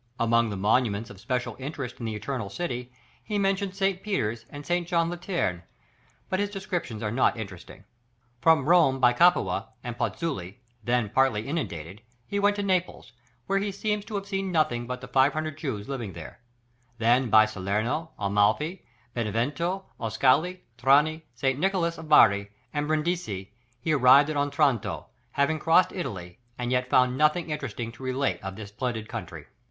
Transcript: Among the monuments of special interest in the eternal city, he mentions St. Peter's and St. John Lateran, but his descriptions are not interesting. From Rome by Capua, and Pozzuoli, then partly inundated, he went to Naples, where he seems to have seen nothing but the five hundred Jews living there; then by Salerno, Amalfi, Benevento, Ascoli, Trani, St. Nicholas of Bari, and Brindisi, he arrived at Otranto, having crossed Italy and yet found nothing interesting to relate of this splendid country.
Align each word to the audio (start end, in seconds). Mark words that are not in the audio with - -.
Among 0.19 0.49
the 0.49 0.57
monuments 0.57 1.11
of 1.11 1.19
special 1.19 1.55
interest 1.59 1.99
in 1.99 2.07
the 2.07 2.15
eternal 2.15 2.49
city, 2.49 2.91
he 3.23 3.37
mentions 3.37 3.77
St. 3.77 4.01
Peter's 4.01 4.47
and 4.49 4.65
St. 4.65 4.87
John 4.87 5.11
Lateran, 5.11 5.61
but 6.27 6.39
his 6.39 6.49
descriptions 6.49 7.03
are 7.03 7.11
not 7.11 7.37
interesting. 7.37 7.83
From 8.39 8.65
Rome 8.65 8.99
by 8.99 9.13
Capua, 9.13 9.67
and 9.83 9.95
Pozzuoli, 9.99 10.55
then 10.83 11.11
partly 11.11 11.47
inundated, 11.47 12.01
he 12.25 12.39
went 12.39 12.55
to 12.55 12.63
Naples, 12.63 13.11
where 13.45 13.59
he 13.59 13.71
seems 13.71 14.03
to 14.05 14.15
have 14.15 14.25
seen 14.25 14.51
nothing 14.51 14.87
but 14.87 15.01
the 15.01 15.07
five 15.07 15.33
hundred 15.33 15.55
Jews 15.55 15.87
living 15.87 16.13
there; 16.13 16.39
then 16.97 17.29
by 17.29 17.45
Salerno, 17.45 18.09
Amalfi, 18.17 18.83
Benevento, 19.13 19.85
Ascoli, 19.99 20.61
Trani, 20.79 21.25
St. 21.35 21.59
Nicholas 21.59 21.99
of 21.99 22.09
Bari, 22.09 22.49
and 22.73 22.87
Brindisi, 22.87 23.53
he 23.79 23.93
arrived 23.93 24.31
at 24.31 24.35
Otranto, 24.35 25.09
having 25.33 25.59
crossed 25.59 25.91
Italy 25.91 26.39
and 26.57 26.71
yet 26.71 26.89
found 26.89 27.15
nothing 27.19 27.51
interesting 27.51 27.91
to 27.91 28.01
relate 28.01 28.41
of 28.41 28.55
this 28.55 28.69
splendid 28.69 29.07
country. 29.07 29.45